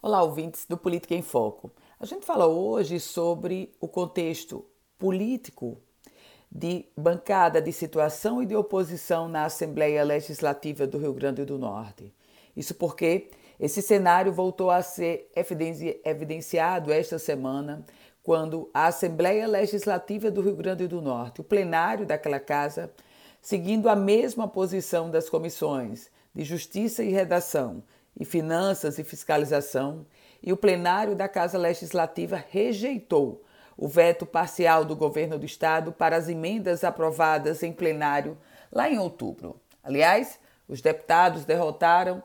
Olá, 0.00 0.22
ouvintes 0.22 0.64
do 0.64 0.78
Política 0.78 1.16
em 1.16 1.22
Foco. 1.22 1.72
A 1.98 2.06
gente 2.06 2.24
fala 2.24 2.46
hoje 2.46 3.00
sobre 3.00 3.72
o 3.80 3.88
contexto 3.88 4.64
político 4.96 5.76
de 6.48 6.86
bancada 6.96 7.60
de 7.60 7.72
situação 7.72 8.40
e 8.40 8.46
de 8.46 8.54
oposição 8.54 9.28
na 9.28 9.44
Assembleia 9.44 10.04
Legislativa 10.04 10.86
do 10.86 10.98
Rio 10.98 11.12
Grande 11.12 11.44
do 11.44 11.58
Norte. 11.58 12.14
Isso 12.56 12.76
porque 12.76 13.32
esse 13.58 13.82
cenário 13.82 14.32
voltou 14.32 14.70
a 14.70 14.82
ser 14.82 15.32
evidenciado 16.04 16.92
esta 16.92 17.18
semana, 17.18 17.84
quando 18.22 18.70
a 18.72 18.86
Assembleia 18.86 19.48
Legislativa 19.48 20.30
do 20.30 20.40
Rio 20.40 20.54
Grande 20.54 20.86
do 20.86 21.02
Norte, 21.02 21.40
o 21.40 21.44
plenário 21.44 22.06
daquela 22.06 22.38
casa, 22.38 22.88
seguindo 23.42 23.88
a 23.88 23.96
mesma 23.96 24.46
posição 24.46 25.10
das 25.10 25.28
comissões 25.28 26.08
de 26.32 26.44
Justiça 26.44 27.02
e 27.02 27.10
Redação 27.10 27.82
e 28.18 28.24
Finanças 28.24 28.98
e 28.98 29.04
Fiscalização, 29.04 30.04
e 30.42 30.52
o 30.52 30.56
plenário 30.56 31.14
da 31.14 31.28
Casa 31.28 31.56
Legislativa 31.56 32.42
rejeitou 32.50 33.44
o 33.76 33.86
veto 33.86 34.26
parcial 34.26 34.84
do 34.84 34.96
governo 34.96 35.38
do 35.38 35.46
estado 35.46 35.92
para 35.92 36.16
as 36.16 36.28
emendas 36.28 36.82
aprovadas 36.82 37.62
em 37.62 37.72
plenário 37.72 38.36
lá 38.72 38.90
em 38.90 38.98
outubro. 38.98 39.60
Aliás, 39.84 40.38
os 40.66 40.82
deputados 40.82 41.44
derrotaram 41.44 42.22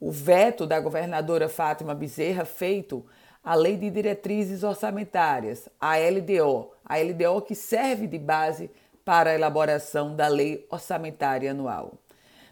o 0.00 0.10
veto 0.10 0.66
da 0.66 0.80
governadora 0.80 1.48
Fátima 1.48 1.94
Bezerra 1.94 2.44
feito 2.44 3.06
à 3.42 3.54
Lei 3.54 3.76
de 3.76 3.88
Diretrizes 3.88 4.64
Orçamentárias, 4.64 5.68
a 5.80 5.96
LDO, 5.96 6.72
a 6.84 6.98
LDO 6.98 7.40
que 7.42 7.54
serve 7.54 8.08
de 8.08 8.18
base 8.18 8.68
para 9.04 9.30
a 9.30 9.34
elaboração 9.34 10.16
da 10.16 10.26
Lei 10.26 10.66
Orçamentária 10.68 11.52
Anual. 11.52 11.94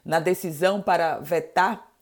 Na 0.04 0.20
decisão 0.20 0.80
para 0.80 1.18
vetar 1.18 1.93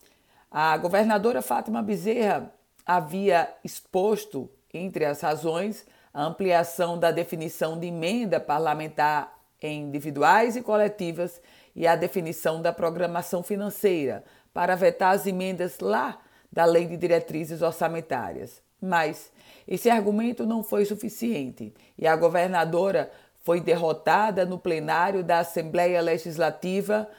a 0.53 0.77
governadora 0.77 1.41
Fátima 1.41 1.81
Bezerra 1.81 2.53
havia 2.85 3.51
exposto, 3.63 4.47
entre 4.71 5.03
as 5.03 5.19
razões, 5.19 5.83
a 6.13 6.23
ampliação 6.23 6.99
da 6.99 7.09
definição 7.09 7.79
de 7.79 7.87
emenda 7.87 8.39
parlamentar 8.39 9.35
em 9.59 9.81
individuais 9.81 10.55
e 10.55 10.61
coletivas 10.61 11.41
e 11.75 11.87
a 11.87 11.95
definição 11.95 12.61
da 12.61 12.71
programação 12.71 13.41
financeira 13.41 14.23
para 14.53 14.75
vetar 14.75 15.15
as 15.15 15.25
emendas 15.25 15.79
lá 15.79 16.19
da 16.51 16.65
Lei 16.65 16.85
de 16.85 16.97
Diretrizes 16.97 17.63
Orçamentárias. 17.63 18.61
Mas 18.79 19.31
esse 19.67 19.89
argumento 19.89 20.45
não 20.45 20.63
foi 20.63 20.85
suficiente 20.85 21.73
e 21.97 22.05
a 22.05 22.15
governadora 22.15 23.11
foi 23.43 23.59
derrotada 23.59 24.45
no 24.45 24.59
plenário 24.59 25.23
da 25.23 25.39
Assembleia 25.39 25.99
Legislativa 25.99 27.09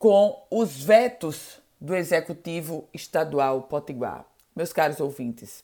com 0.00 0.44
os 0.50 0.82
vetos 0.82 1.62
do 1.84 1.94
Executivo 1.94 2.88
Estadual 2.94 3.64
Potiguar. 3.64 4.24
Meus 4.56 4.72
caros 4.72 5.00
ouvintes, 5.00 5.62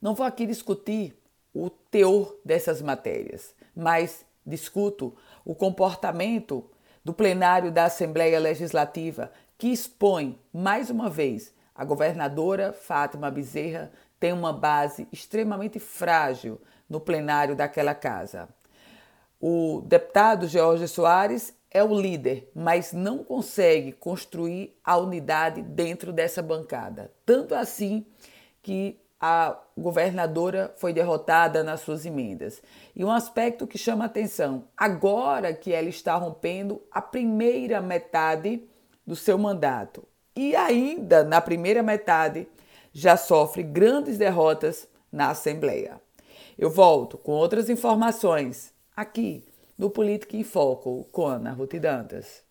não 0.00 0.14
vou 0.14 0.24
aqui 0.24 0.46
discutir 0.46 1.14
o 1.52 1.68
teor 1.68 2.34
dessas 2.42 2.80
matérias, 2.80 3.54
mas 3.76 4.24
discuto 4.46 5.14
o 5.44 5.54
comportamento 5.54 6.64
do 7.04 7.12
plenário 7.12 7.70
da 7.70 7.84
Assembleia 7.84 8.40
Legislativa 8.40 9.30
que 9.58 9.68
expõe, 9.68 10.40
mais 10.50 10.88
uma 10.88 11.10
vez, 11.10 11.52
a 11.74 11.84
governadora 11.84 12.72
Fátima 12.72 13.30
Bezerra 13.30 13.92
tem 14.18 14.32
uma 14.32 14.50
base 14.50 15.06
extremamente 15.12 15.78
frágil 15.78 16.58
no 16.88 17.00
plenário 17.00 17.54
daquela 17.54 17.94
casa. 17.94 18.48
O 19.38 19.82
deputado 19.84 20.48
Jorge 20.48 20.88
Soares 20.88 21.54
é 21.70 21.82
o 21.82 21.98
líder, 22.00 22.50
mas 22.54 22.92
não 22.92 23.22
consegue 23.22 23.92
construir 23.92 24.78
a 24.84 24.96
unidade 24.96 25.62
dentro 25.62 26.12
dessa 26.12 26.42
bancada. 26.42 27.12
Tanto 27.24 27.54
assim 27.54 28.06
que 28.62 28.98
a 29.20 29.58
governadora 29.76 30.74
foi 30.76 30.92
derrotada 30.92 31.64
nas 31.64 31.80
suas 31.80 32.04
emendas. 32.04 32.62
E 32.94 33.04
um 33.04 33.10
aspecto 33.10 33.66
que 33.66 33.78
chama 33.78 34.04
atenção: 34.04 34.64
agora 34.76 35.52
que 35.54 35.72
ela 35.72 35.88
está 35.88 36.14
rompendo 36.16 36.82
a 36.90 37.00
primeira 37.00 37.80
metade 37.80 38.62
do 39.06 39.16
seu 39.16 39.38
mandato, 39.38 40.06
e 40.34 40.54
ainda 40.54 41.24
na 41.24 41.40
primeira 41.40 41.82
metade 41.82 42.48
já 42.92 43.16
sofre 43.16 43.62
grandes 43.62 44.18
derrotas 44.18 44.88
na 45.12 45.30
Assembleia. 45.30 46.00
Eu 46.58 46.70
volto 46.70 47.18
com 47.18 47.32
outras 47.32 47.68
informações 47.68 48.72
aqui 48.96 49.44
no 49.76 49.90
Política 49.90 50.36
em 50.36 50.44
Foco 50.44 51.04
com 51.12 51.26
Ana 51.26 51.52
Ruth 51.52 51.74
Dantas. 51.74 52.45